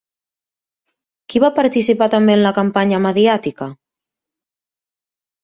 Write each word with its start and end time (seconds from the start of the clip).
Qui 1.33 1.41
va 1.43 1.51
participar 1.59 2.07
també 2.15 2.37
en 2.39 2.41
la 2.47 2.53
campanya 2.57 3.01
mediàtica? 3.05 3.69